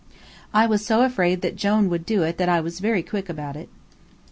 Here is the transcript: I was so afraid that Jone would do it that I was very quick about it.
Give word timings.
I 0.51 0.65
was 0.65 0.83
so 0.83 1.03
afraid 1.03 1.41
that 1.41 1.55
Jone 1.55 1.87
would 1.89 2.07
do 2.07 2.23
it 2.23 2.39
that 2.39 2.49
I 2.49 2.59
was 2.59 2.79
very 2.79 3.03
quick 3.03 3.29
about 3.29 3.55
it. 3.55 3.69